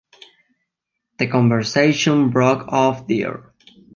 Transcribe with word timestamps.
The 1.19 1.27
conversation 1.27 2.31
broke 2.31 2.67
off 2.69 3.07
there. 3.07 3.53